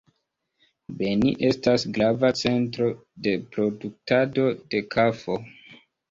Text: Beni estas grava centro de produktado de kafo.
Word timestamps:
Beni 0.99 1.33
estas 1.49 1.83
grava 1.97 2.31
centro 2.39 2.87
de 3.27 3.33
produktado 3.57 4.47
de 4.71 4.81
kafo. 4.97 5.37